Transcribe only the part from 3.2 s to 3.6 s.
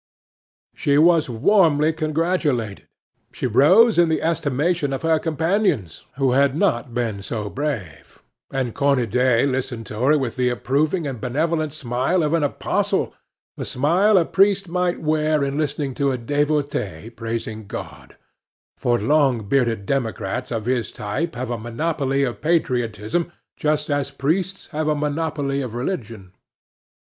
She